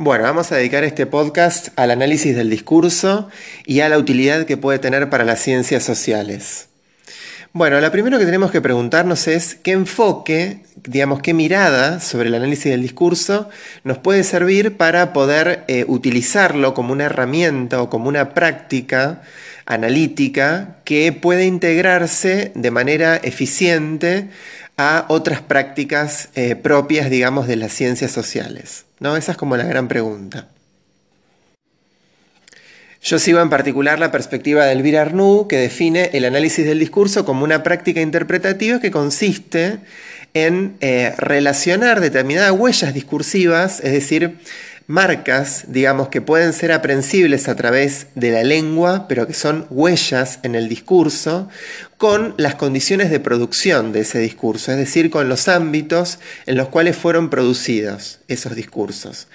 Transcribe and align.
Bueno, 0.00 0.22
vamos 0.22 0.52
a 0.52 0.56
dedicar 0.56 0.84
este 0.84 1.06
podcast 1.06 1.70
al 1.74 1.90
análisis 1.90 2.36
del 2.36 2.50
discurso 2.50 3.28
y 3.66 3.80
a 3.80 3.88
la 3.88 3.98
utilidad 3.98 4.46
que 4.46 4.56
puede 4.56 4.78
tener 4.78 5.10
para 5.10 5.24
las 5.24 5.40
ciencias 5.40 5.82
sociales. 5.82 6.68
Bueno, 7.52 7.80
lo 7.80 7.90
primero 7.90 8.16
que 8.16 8.24
tenemos 8.24 8.52
que 8.52 8.60
preguntarnos 8.60 9.26
es 9.26 9.56
qué 9.56 9.72
enfoque, 9.72 10.62
digamos, 10.84 11.20
qué 11.20 11.34
mirada 11.34 11.98
sobre 11.98 12.28
el 12.28 12.36
análisis 12.36 12.66
del 12.66 12.82
discurso 12.82 13.50
nos 13.82 13.98
puede 13.98 14.22
servir 14.22 14.76
para 14.76 15.12
poder 15.12 15.64
eh, 15.66 15.84
utilizarlo 15.88 16.74
como 16.74 16.92
una 16.92 17.06
herramienta 17.06 17.82
o 17.82 17.90
como 17.90 18.08
una 18.08 18.34
práctica 18.34 19.22
analítica 19.66 20.76
que 20.84 21.10
puede 21.10 21.44
integrarse 21.44 22.52
de 22.54 22.70
manera 22.70 23.16
eficiente 23.16 24.28
a 24.76 25.06
otras 25.08 25.40
prácticas 25.40 26.28
eh, 26.36 26.54
propias, 26.54 27.10
digamos, 27.10 27.48
de 27.48 27.56
las 27.56 27.72
ciencias 27.72 28.12
sociales. 28.12 28.84
¿No? 29.00 29.16
Esa 29.16 29.32
es 29.32 29.38
como 29.38 29.56
la 29.56 29.64
gran 29.64 29.88
pregunta. 29.88 30.48
Yo 33.00 33.18
sigo 33.18 33.40
en 33.40 33.48
particular 33.48 33.98
la 34.00 34.10
perspectiva 34.10 34.64
de 34.64 34.72
Elvira 34.72 35.02
Arnoux, 35.02 35.46
que 35.48 35.56
define 35.56 36.10
el 36.14 36.24
análisis 36.24 36.66
del 36.66 36.80
discurso 36.80 37.24
como 37.24 37.44
una 37.44 37.62
práctica 37.62 38.00
interpretativa 38.00 38.80
que 38.80 38.90
consiste 38.90 39.78
en 40.34 40.76
eh, 40.80 41.14
relacionar 41.16 42.00
determinadas 42.00 42.50
huellas 42.52 42.92
discursivas, 42.92 43.80
es 43.80 43.92
decir, 43.92 44.38
marcas, 44.88 45.66
digamos, 45.68 46.08
que 46.08 46.22
pueden 46.22 46.54
ser 46.54 46.72
aprensibles 46.72 47.46
a 47.48 47.54
través 47.54 48.06
de 48.14 48.30
la 48.30 48.42
lengua, 48.42 49.06
pero 49.06 49.26
que 49.26 49.34
son 49.34 49.66
huellas 49.68 50.40
en 50.42 50.54
el 50.54 50.66
discurso, 50.66 51.50
con 51.98 52.34
las 52.38 52.54
condiciones 52.54 53.10
de 53.10 53.20
producción 53.20 53.92
de 53.92 54.00
ese 54.00 54.18
discurso, 54.18 54.72
es 54.72 54.78
decir, 54.78 55.10
con 55.10 55.28
los 55.28 55.46
ámbitos 55.46 56.20
en 56.46 56.56
los 56.56 56.68
cuales 56.68 56.96
fueron 56.96 57.28
producidos 57.28 58.20
esos 58.28 58.56
discursos. 58.56 59.28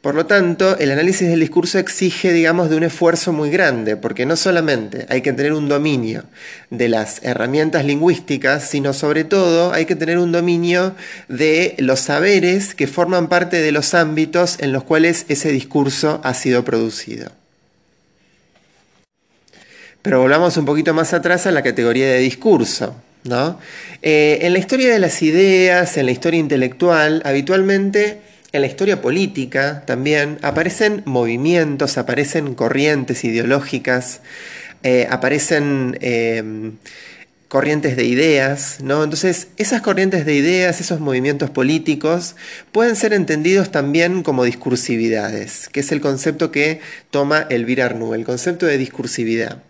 Por 0.00 0.14
lo 0.14 0.24
tanto, 0.24 0.78
el 0.78 0.90
análisis 0.92 1.28
del 1.28 1.40
discurso 1.40 1.78
exige, 1.78 2.32
digamos, 2.32 2.70
de 2.70 2.76
un 2.76 2.84
esfuerzo 2.84 3.34
muy 3.34 3.50
grande, 3.50 3.96
porque 3.96 4.24
no 4.24 4.34
solamente 4.34 5.04
hay 5.10 5.20
que 5.20 5.34
tener 5.34 5.52
un 5.52 5.68
dominio 5.68 6.24
de 6.70 6.88
las 6.88 7.22
herramientas 7.22 7.84
lingüísticas, 7.84 8.66
sino 8.66 8.94
sobre 8.94 9.24
todo 9.24 9.74
hay 9.74 9.84
que 9.84 9.96
tener 9.96 10.16
un 10.16 10.32
dominio 10.32 10.94
de 11.28 11.74
los 11.78 12.00
saberes 12.00 12.74
que 12.74 12.86
forman 12.86 13.28
parte 13.28 13.60
de 13.60 13.72
los 13.72 13.92
ámbitos 13.92 14.56
en 14.60 14.72
los 14.72 14.84
cuales 14.84 15.26
ese 15.28 15.52
discurso 15.52 16.22
ha 16.24 16.32
sido 16.32 16.64
producido. 16.64 17.30
Pero 20.00 20.20
volvamos 20.20 20.56
un 20.56 20.64
poquito 20.64 20.94
más 20.94 21.12
atrás 21.12 21.46
a 21.46 21.50
la 21.50 21.62
categoría 21.62 22.06
de 22.06 22.20
discurso. 22.20 22.96
¿no? 23.24 23.60
Eh, 24.00 24.38
en 24.42 24.54
la 24.54 24.58
historia 24.58 24.90
de 24.90 24.98
las 24.98 25.20
ideas, 25.20 25.98
en 25.98 26.06
la 26.06 26.12
historia 26.12 26.40
intelectual, 26.40 27.20
habitualmente 27.26 28.29
en 28.52 28.62
la 28.62 28.66
historia 28.66 29.00
política 29.00 29.84
también 29.86 30.38
aparecen 30.42 31.02
movimientos, 31.06 31.98
aparecen 31.98 32.54
corrientes 32.54 33.24
ideológicas, 33.24 34.20
eh, 34.82 35.06
aparecen 35.10 35.96
eh, 36.00 36.72
corrientes 37.50 37.96
de 37.96 38.04
ideas, 38.04 38.78
¿no? 38.80 39.02
Entonces, 39.02 39.48
esas 39.56 39.82
corrientes 39.82 40.24
de 40.24 40.34
ideas, 40.34 40.80
esos 40.80 41.00
movimientos 41.00 41.50
políticos, 41.50 42.36
pueden 42.70 42.94
ser 42.94 43.12
entendidos 43.12 43.72
también 43.72 44.22
como 44.22 44.44
discursividades, 44.44 45.68
que 45.68 45.80
es 45.80 45.90
el 45.90 46.00
concepto 46.00 46.52
que 46.52 46.80
toma 47.10 47.46
Elvira 47.50 47.86
Arnoux, 47.86 48.14
el 48.14 48.24
concepto 48.24 48.66
de 48.66 48.78
discursividad. 48.78 49.64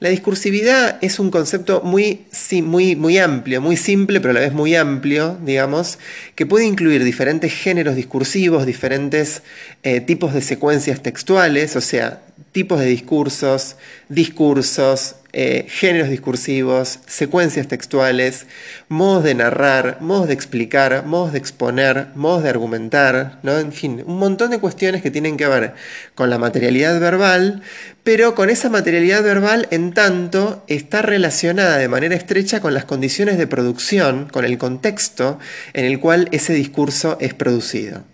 La 0.00 0.08
discursividad 0.08 0.98
es 1.00 1.18
un 1.18 1.30
concepto 1.30 1.82
muy, 1.82 2.26
muy, 2.62 2.96
muy 2.96 3.18
amplio, 3.18 3.60
muy 3.60 3.76
simple, 3.76 4.20
pero 4.20 4.30
a 4.30 4.34
la 4.34 4.40
vez 4.40 4.52
muy 4.52 4.74
amplio, 4.74 5.38
digamos, 5.44 5.98
que 6.34 6.46
puede 6.46 6.66
incluir 6.66 7.04
diferentes 7.04 7.52
géneros 7.52 7.96
discursivos, 7.96 8.66
diferentes 8.66 9.42
eh, 9.82 10.00
tipos 10.00 10.34
de 10.34 10.42
secuencias 10.42 11.02
textuales, 11.02 11.76
o 11.76 11.80
sea, 11.80 12.22
tipos 12.52 12.80
de 12.80 12.86
discursos, 12.86 13.76
discursos, 14.08 15.16
eh, 15.36 15.66
géneros 15.68 16.10
discursivos, 16.10 17.00
secuencias 17.06 17.66
textuales, 17.66 18.46
modos 18.88 19.24
de 19.24 19.34
narrar, 19.34 19.98
modos 20.00 20.28
de 20.28 20.34
explicar, 20.34 21.04
modos 21.06 21.32
de 21.32 21.38
exponer, 21.38 22.06
modos 22.14 22.44
de 22.44 22.50
argumentar, 22.50 23.40
¿no? 23.42 23.58
en 23.58 23.72
fin, 23.72 24.04
un 24.06 24.20
montón 24.20 24.52
de 24.52 24.60
cuestiones 24.60 25.02
que 25.02 25.10
tienen 25.10 25.36
que 25.36 25.48
ver 25.48 25.74
con 26.14 26.30
la 26.30 26.38
materialidad 26.38 27.00
verbal, 27.00 27.62
pero 28.04 28.34
con 28.34 28.50
esa 28.50 28.68
materialidad 28.68 29.22
verbal 29.22 29.66
en 29.70 29.92
tanto 29.92 30.62
está 30.68 31.00
relacionada 31.00 31.78
de 31.78 31.88
manera 31.88 32.14
estrecha 32.14 32.60
con 32.60 32.74
las 32.74 32.84
condiciones 32.84 33.38
de 33.38 33.46
producción, 33.46 34.28
con 34.30 34.44
el 34.44 34.58
contexto 34.58 35.38
en 35.72 35.86
el 35.86 35.98
cual 35.98 36.28
ese 36.30 36.52
discurso 36.52 37.16
es 37.18 37.32
producido. 37.32 38.04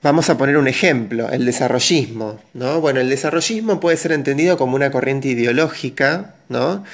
Vamos 0.00 0.30
a 0.30 0.38
poner 0.38 0.56
un 0.56 0.68
ejemplo, 0.68 1.28
el 1.30 1.44
desarrollismo. 1.44 2.40
¿no? 2.54 2.80
Bueno, 2.80 3.00
el 3.00 3.10
desarrollismo 3.10 3.80
puede 3.80 3.96
ser 3.98 4.12
entendido 4.12 4.56
como 4.56 4.74
una 4.74 4.90
corriente 4.90 5.28
ideológica 5.28 6.36
¿no? 6.48 6.84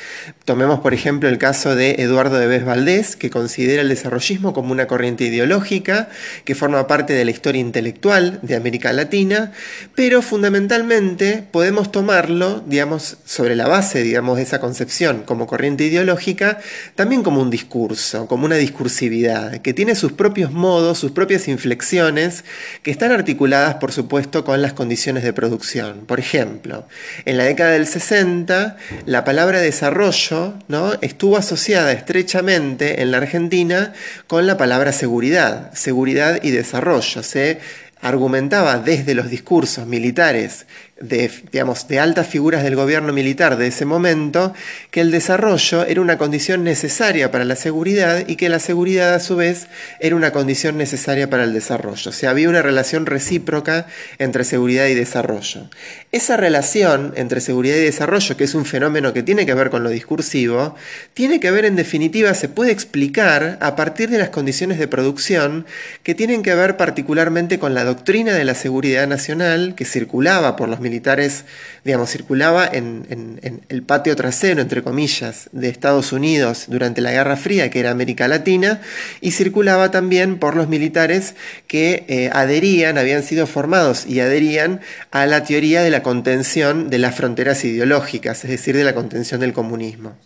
Tomemos, 0.45 0.81
por 0.81 0.95
ejemplo, 0.95 1.29
el 1.29 1.39
caso 1.39 1.75
de 1.75 1.97
Eduardo 1.99 2.39
de 2.39 2.47
Bez 2.47 2.65
Valdés, 2.65 3.17
que 3.17 3.31
considera 3.31 3.83
el 3.83 3.89
desarrollismo 3.89 4.53
como 4.53 4.73
una 4.73 4.87
corriente 4.87 5.25
ideológica 5.25 6.09
que 6.45 6.55
forma 6.55 6.87
parte 6.87 7.13
de 7.13 7.25
la 7.25 7.31
historia 7.31 7.61
intelectual 7.61 8.41
de 8.43 8.57
América 8.57 8.93
Latina, 8.93 9.53
pero 9.95 10.23
fundamentalmente 10.23 11.45
podemos 11.51 11.93
tomarlo, 11.93 12.63
digamos, 12.67 13.19
sobre 13.25 13.55
la 13.55 13.69
base, 13.69 14.03
digamos, 14.03 14.37
de 14.37 14.43
esa 14.43 14.61
concepción 14.61 15.23
como 15.23 15.47
corriente 15.47 15.85
ideológica, 15.85 16.59
también 16.95 17.23
como 17.23 17.41
un 17.41 17.51
discurso, 17.51 18.27
como 18.27 18.45
una 18.47 18.57
discursividad, 18.57 19.59
que 19.59 19.73
tiene 19.73 19.95
sus 19.95 20.13
propios 20.13 20.53
modos, 20.53 20.99
sus 20.99 21.13
propias 21.13 21.49
inflexiones, 21.49 22.45
que 22.83 22.91
están 22.91 23.13
articuladas, 23.13 23.77
por 23.77 23.93
supuesto, 23.93 24.45
con 24.45 24.61
las 24.63 24.73
condiciones 24.73 25.23
de 25.23 25.33
producción. 25.33 26.05
Por 26.07 26.19
ejemplo, 26.19 26.87
en 27.25 27.37
la 27.37 27.45
década 27.45 27.71
del 27.71 27.87
60, 27.87 28.77
la 29.07 29.25
palabra 29.25 29.44
palabra 29.45 29.61
desarrollo 29.61 30.55
¿no? 30.69 30.95
estuvo 31.03 31.37
asociada 31.37 31.93
estrechamente 31.93 33.03
en 33.03 33.11
la 33.11 33.19
Argentina 33.19 33.93
con 34.27 34.47
la 34.47 34.57
palabra 34.57 34.91
seguridad, 34.91 35.71
seguridad 35.75 36.39
y 36.43 36.51
desarrollo. 36.51 37.23
Se 37.23 37.61
argumentaba 38.01 38.79
desde 38.79 39.15
los 39.15 39.29
discursos 39.29 39.87
militares 39.87 40.65
de, 41.01 41.29
digamos, 41.51 41.89
de 41.89 41.99
altas 41.99 42.29
figuras 42.29 42.63
del 42.63 42.77
gobierno 42.77 43.13
militar 43.13 43.57
de 43.57 43.67
ese 43.67 43.85
momento, 43.85 44.55
que 44.93 45.01
el 45.01 45.11
desarrollo 45.11 45.85
era 45.85 46.01
una 46.01 46.19
condición 46.19 46.63
necesaria 46.63 47.33
para 47.33 47.45
la 47.45 47.57
seguridad 47.57 48.29
y 48.29 48.37
que 48.37 48.49
la 48.49 48.61
seguridad 48.61 49.15
a 49.15 49.21
su 49.21 49.35
vez 49.35 49.67
era 49.99 50.15
una 50.15 50.31
condición 50.31 50.79
necesaria 50.79 51.29
para 51.29 51.45
el 51.45 51.53
desarrollo. 51.53 52.11
O 52.11 52.13
sea, 52.13 52.31
había 52.31 52.49
una 52.49 52.63
relación 52.63 53.07
recíproca 53.07 53.87
entre 54.19 54.45
seguridad 54.45 54.87
y 54.87 54.95
desarrollo. 54.95 55.69
Esa 56.13 56.37
relación 56.37 57.13
entre 57.17 57.41
seguridad 57.41 57.77
y 57.77 57.81
desarrollo, 57.81 58.37
que 58.37 58.45
es 58.45 58.55
un 58.55 58.65
fenómeno 58.65 59.13
que 59.13 59.25
tiene 59.25 59.47
que 59.47 59.55
ver 59.55 59.71
con 59.71 59.83
lo 59.83 59.91
discursivo, 59.91 60.77
tiene 61.13 61.41
que 61.41 61.51
ver 61.51 61.65
en 61.65 61.75
definitiva, 61.75 62.33
se 62.35 62.49
puede 62.49 62.71
explicar 62.71 63.59
a 63.61 63.75
partir 63.75 64.11
de 64.11 64.19
las 64.19 64.29
condiciones 64.29 64.79
de 64.79 64.87
producción 64.87 65.67
que 66.05 66.15
tienen 66.15 66.43
que 66.43 66.55
ver 66.55 66.77
particularmente 66.77 67.59
con 67.59 67.75
la 67.75 67.85
doctrina 67.85 68.35
de 68.35 68.45
la 68.45 68.55
seguridad 68.55 69.09
nacional 69.09 69.75
que 69.75 69.85
circulaba 69.85 70.55
por 70.55 70.69
los 70.69 70.84
militares, 70.85 71.45
digamos, 71.83 72.11
circulaba 72.11 72.65
en, 72.65 73.41
el 73.69 73.83
patio 73.83 74.15
trasero, 74.15 74.61
entre 74.61 74.83
comillas, 74.83 75.49
de 75.51 75.69
Estados 75.69 76.13
Unidos 76.13 76.67
durante 76.69 77.01
la 77.01 77.11
Guerra 77.11 77.37
Fría, 77.37 77.71
que 77.71 77.81
era 77.81 77.91
América 77.91 78.29
Latina, 78.29 78.81
y 79.21 79.33
circulaba 79.33 79.91
también 79.91 80.39
por 80.39 80.55
los 80.55 80.69
militares 80.69 81.35
que 81.67 82.05
eh, 82.07 82.31
adherían, 82.33 82.99
habían 82.99 83.25
sido 83.25 83.49
formados 83.49 84.07
y 84.07 84.21
adherían 84.21 84.81
a 85.11 85.27
la 85.27 85.43
teoría 85.43 85.83
de 85.83 85.91
la 85.91 86.05
contención 86.05 86.91
de 86.91 86.99
las 86.99 87.17
fronteras 87.17 87.65
ideológicas, 87.65 88.45
es 88.45 88.51
decir, 88.51 88.77
de 88.77 88.85
la 88.85 88.95
contención 88.95 89.41
del 89.41 89.53
comunismo. 89.53 90.17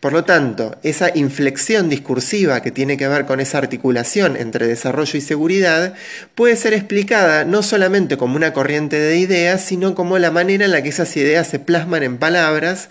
Por 0.00 0.12
lo 0.12 0.24
tanto, 0.24 0.76
esa 0.82 1.16
inflexión 1.16 1.88
discursiva 1.88 2.60
que 2.60 2.72
tiene 2.72 2.96
que 2.96 3.06
ver 3.06 3.24
con 3.24 3.38
esa 3.38 3.58
articulación 3.58 4.36
entre 4.36 4.66
desarrollo 4.66 5.16
y 5.16 5.20
seguridad 5.20 5.94
puede 6.34 6.56
ser 6.56 6.74
explicada 6.74 7.44
no 7.44 7.62
solamente 7.62 8.16
como 8.16 8.34
una 8.34 8.52
corriente 8.52 8.98
de 8.98 9.18
ideas, 9.18 9.64
sino 9.64 9.94
como 9.94 10.18
la 10.18 10.32
manera 10.32 10.64
en 10.64 10.72
la 10.72 10.82
que 10.82 10.88
esas 10.88 11.16
ideas 11.16 11.46
se 11.46 11.60
plasman 11.60 12.02
en 12.02 12.18
palabras 12.18 12.88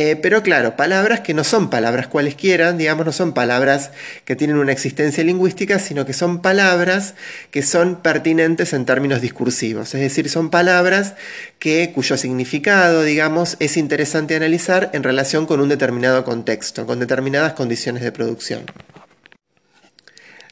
eh, 0.00 0.14
pero 0.14 0.44
claro, 0.44 0.76
palabras 0.76 1.22
que 1.22 1.34
no 1.34 1.42
son 1.42 1.70
palabras 1.70 2.06
cualesquiera, 2.06 2.72
digamos, 2.72 3.04
no 3.04 3.10
son 3.10 3.34
palabras 3.34 3.90
que 4.24 4.36
tienen 4.36 4.58
una 4.58 4.70
existencia 4.70 5.24
lingüística, 5.24 5.80
sino 5.80 6.06
que 6.06 6.12
son 6.12 6.40
palabras 6.40 7.16
que 7.50 7.62
son 7.62 7.96
pertinentes 7.96 8.74
en 8.74 8.84
términos 8.84 9.20
discursivos. 9.20 9.96
Es 9.96 10.00
decir, 10.00 10.30
son 10.30 10.50
palabras 10.50 11.14
que, 11.58 11.90
cuyo 11.92 12.16
significado, 12.16 13.02
digamos, 13.02 13.56
es 13.58 13.76
interesante 13.76 14.36
analizar 14.36 14.90
en 14.92 15.02
relación 15.02 15.46
con 15.46 15.60
un 15.60 15.68
determinado 15.68 16.22
contexto, 16.22 16.86
con 16.86 17.00
determinadas 17.00 17.54
condiciones 17.54 18.04
de 18.04 18.12
producción. 18.12 18.66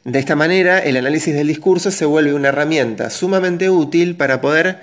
De 0.03 0.19
esta 0.19 0.35
manera, 0.35 0.79
el 0.79 0.97
análisis 0.97 1.33
del 1.33 1.47
discurso 1.47 1.89
se 1.89 2.03
vuelve 2.03 2.33
una 2.33 2.49
herramienta 2.49 3.09
sumamente 3.09 3.69
útil 3.69 4.17
para 4.17 4.41
poder 4.41 4.81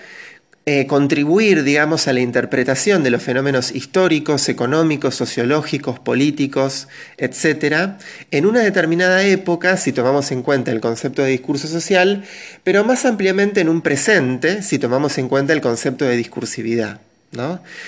eh, 0.66 0.86
contribuir, 0.86 1.62
digamos, 1.62 2.08
a 2.08 2.12
la 2.14 2.20
interpretación 2.20 3.02
de 3.02 3.10
los 3.10 3.22
fenómenos 3.22 3.70
históricos, 3.70 4.48
económicos, 4.48 5.14
sociológicos, 5.14 5.98
políticos, 5.98 6.88
etc., 7.18 7.98
en 8.30 8.46
una 8.46 8.60
determinada 8.60 9.22
época, 9.24 9.76
si 9.76 9.92
tomamos 9.92 10.32
en 10.32 10.42
cuenta 10.42 10.72
el 10.72 10.80
concepto 10.80 11.22
de 11.22 11.32
discurso 11.32 11.68
social, 11.68 12.24
pero 12.62 12.82
más 12.82 13.04
ampliamente 13.04 13.60
en 13.60 13.68
un 13.68 13.82
presente, 13.82 14.62
si 14.62 14.78
tomamos 14.78 15.18
en 15.18 15.28
cuenta 15.28 15.52
el 15.52 15.60
concepto 15.60 16.06
de 16.06 16.16
discursividad. 16.16 17.00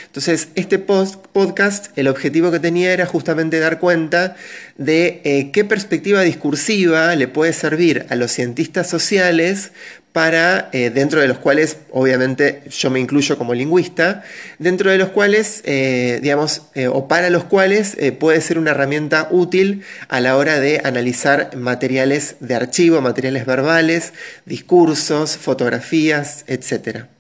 Entonces, 0.07 0.49
este 0.55 0.79
podcast, 0.79 1.97
el 1.97 2.09
objetivo 2.09 2.51
que 2.51 2.59
tenía 2.59 2.93
era 2.93 3.07
justamente 3.07 3.61
dar 3.61 3.79
cuenta 3.79 4.37
de 4.77 5.21
eh, 5.25 5.51
qué 5.53 5.65
perspectiva 5.65 6.23
discursiva 6.23 7.15
le 7.15 7.29
puede 7.29 7.53
servir 7.53 8.07
a 8.09 8.17
los 8.17 8.33
cientistas 8.33 8.89
sociales 8.89 9.73
para, 10.17 10.71
eh, 10.73 10.89
dentro 10.89 11.21
de 11.21 11.29
los 11.29 11.37
cuales, 11.37 11.77
obviamente 11.91 12.63
yo 12.71 12.89
me 12.89 13.01
incluyo 13.01 13.37
como 13.37 13.53
lingüista, 13.53 14.25
dentro 14.59 14.91
de 14.91 14.97
los 14.97 15.11
cuales, 15.11 15.61
eh, 15.67 16.21
digamos, 16.23 16.63
o 16.91 17.07
para 17.07 17.29
los 17.29 17.45
cuales 17.45 17.99
puede 18.19 18.41
ser 18.41 18.59
una 18.59 18.71
herramienta 18.71 19.29
útil 19.31 19.83
a 20.09 20.21
la 20.21 20.39
hora 20.39 20.59
de 20.59 20.81
analizar 20.85 21.55
materiales 21.55 22.37
de 22.41 22.55
archivo, 22.55 23.03
materiales 23.03 23.45
verbales, 23.45 24.15
discursos, 24.47 25.37
fotografías, 25.37 26.45
etcétera. 26.47 27.11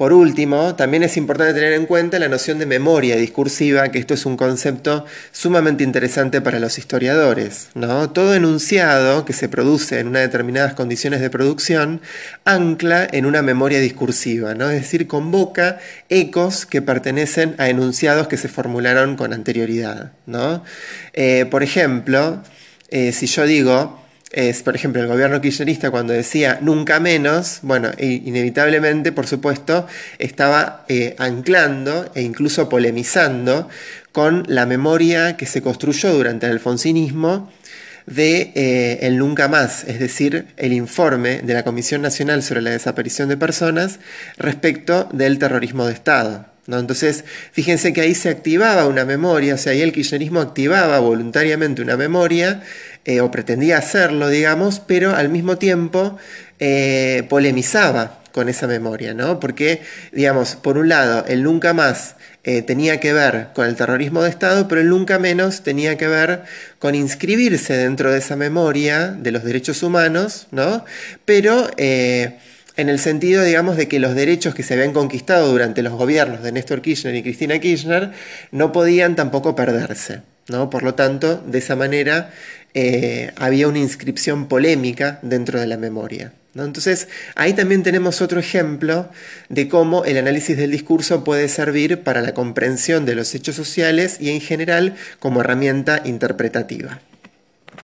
Por 0.00 0.14
último, 0.14 0.76
también 0.76 1.02
es 1.02 1.18
importante 1.18 1.52
tener 1.52 1.74
en 1.74 1.84
cuenta 1.84 2.18
la 2.18 2.30
noción 2.30 2.58
de 2.58 2.64
memoria 2.64 3.16
discursiva, 3.16 3.90
que 3.90 3.98
esto 3.98 4.14
es 4.14 4.24
un 4.24 4.38
concepto 4.38 5.04
sumamente 5.30 5.84
interesante 5.84 6.40
para 6.40 6.58
los 6.58 6.78
historiadores. 6.78 7.68
¿no? 7.74 8.08
Todo 8.08 8.34
enunciado 8.34 9.26
que 9.26 9.34
se 9.34 9.50
produce 9.50 10.00
en 10.00 10.08
unas 10.08 10.22
determinadas 10.22 10.72
condiciones 10.72 11.20
de 11.20 11.28
producción 11.28 12.00
ancla 12.46 13.06
en 13.12 13.26
una 13.26 13.42
memoria 13.42 13.78
discursiva, 13.78 14.54
¿no? 14.54 14.70
es 14.70 14.80
decir, 14.80 15.06
convoca 15.06 15.78
ecos 16.08 16.64
que 16.64 16.80
pertenecen 16.80 17.54
a 17.58 17.68
enunciados 17.68 18.26
que 18.26 18.38
se 18.38 18.48
formularon 18.48 19.16
con 19.16 19.34
anterioridad. 19.34 20.12
¿no? 20.24 20.64
Eh, 21.12 21.44
por 21.50 21.62
ejemplo, 21.62 22.42
eh, 22.88 23.12
si 23.12 23.26
yo 23.26 23.44
digo, 23.44 23.99
es, 24.30 24.62
por 24.62 24.76
ejemplo, 24.76 25.02
el 25.02 25.08
gobierno 25.08 25.40
kirchnerista 25.40 25.90
cuando 25.90 26.12
decía 26.12 26.58
nunca 26.60 27.00
menos, 27.00 27.58
bueno, 27.62 27.90
inevitablemente, 27.98 29.10
por 29.10 29.26
supuesto, 29.26 29.86
estaba 30.18 30.84
eh, 30.88 31.16
anclando 31.18 32.10
e 32.14 32.22
incluso 32.22 32.68
polemizando 32.68 33.68
con 34.12 34.44
la 34.46 34.66
memoria 34.66 35.36
que 35.36 35.46
se 35.46 35.62
construyó 35.62 36.12
durante 36.12 36.46
el 36.46 36.52
alfonsinismo 36.52 37.50
de 38.06 38.52
eh, 38.54 38.98
el 39.02 39.18
nunca 39.18 39.48
más, 39.48 39.84
es 39.84 39.98
decir, 39.98 40.46
el 40.56 40.72
informe 40.72 41.42
de 41.42 41.54
la 41.54 41.64
Comisión 41.64 42.02
Nacional 42.02 42.42
sobre 42.42 42.62
la 42.62 42.70
Desaparición 42.70 43.28
de 43.28 43.36
Personas 43.36 43.98
respecto 44.36 45.08
del 45.12 45.38
terrorismo 45.38 45.86
de 45.86 45.92
Estado. 45.92 46.46
Entonces, 46.78 47.24
fíjense 47.52 47.92
que 47.92 48.00
ahí 48.00 48.14
se 48.14 48.28
activaba 48.28 48.86
una 48.86 49.04
memoria, 49.04 49.54
o 49.54 49.58
sea, 49.58 49.72
ahí 49.72 49.80
el 49.80 49.92
kirchnerismo 49.92 50.40
activaba 50.40 51.00
voluntariamente 51.00 51.82
una 51.82 51.96
memoria 51.96 52.62
eh, 53.04 53.20
o 53.20 53.30
pretendía 53.30 53.78
hacerlo, 53.78 54.28
digamos, 54.28 54.80
pero 54.80 55.14
al 55.14 55.30
mismo 55.30 55.56
tiempo 55.56 56.18
eh, 56.58 57.24
polemizaba 57.28 58.20
con 58.32 58.48
esa 58.48 58.66
memoria, 58.66 59.14
¿no? 59.14 59.40
Porque, 59.40 59.82
digamos, 60.12 60.56
por 60.56 60.76
un 60.76 60.88
lado, 60.90 61.24
el 61.26 61.42
nunca 61.42 61.72
más 61.72 62.16
eh, 62.44 62.62
tenía 62.62 63.00
que 63.00 63.12
ver 63.12 63.48
con 63.54 63.66
el 63.66 63.74
terrorismo 63.74 64.22
de 64.22 64.30
Estado, 64.30 64.68
pero 64.68 64.82
el 64.82 64.88
nunca 64.88 65.18
menos 65.18 65.62
tenía 65.62 65.96
que 65.96 66.08
ver 66.08 66.42
con 66.78 66.94
inscribirse 66.94 67.74
dentro 67.74 68.12
de 68.12 68.18
esa 68.18 68.36
memoria 68.36 69.08
de 69.08 69.32
los 69.32 69.44
derechos 69.44 69.82
humanos, 69.82 70.46
¿no? 70.50 70.84
Pero 71.24 71.70
en 71.78 72.88
el 72.88 72.98
sentido, 72.98 73.42
digamos, 73.44 73.76
de 73.76 73.88
que 73.88 73.98
los 73.98 74.14
derechos 74.14 74.54
que 74.54 74.62
se 74.62 74.74
habían 74.74 74.92
conquistado 74.92 75.50
durante 75.50 75.82
los 75.82 75.94
gobiernos 75.94 76.42
de 76.42 76.52
Néstor 76.52 76.82
Kirchner 76.82 77.14
y 77.14 77.22
Cristina 77.22 77.58
Kirchner 77.58 78.12
no 78.52 78.72
podían 78.72 79.16
tampoco 79.16 79.54
perderse. 79.54 80.22
¿no? 80.50 80.68
Por 80.70 80.82
lo 80.82 80.94
tanto, 80.94 81.42
de 81.46 81.58
esa 81.58 81.76
manera 81.76 82.30
eh, 82.74 83.32
había 83.36 83.68
una 83.68 83.78
inscripción 83.78 84.46
polémica 84.46 85.18
dentro 85.22 85.60
de 85.60 85.66
la 85.66 85.76
memoria. 85.76 86.32
Entonces, 86.54 87.08
ahí 87.36 87.52
también 87.52 87.82
tenemos 87.82 88.20
otro 88.20 88.40
ejemplo 88.40 89.08
de 89.48 89.68
cómo 89.68 90.04
el 90.04 90.18
análisis 90.18 90.56
del 90.56 90.72
discurso 90.72 91.22
puede 91.22 91.48
servir 91.48 92.02
para 92.02 92.22
la 92.22 92.34
comprensión 92.34 93.06
de 93.06 93.14
los 93.14 93.34
hechos 93.34 93.54
sociales 93.54 94.16
y 94.20 94.30
en 94.30 94.40
general 94.40 94.96
como 95.20 95.40
herramienta 95.40 96.02
interpretativa. 96.04 97.00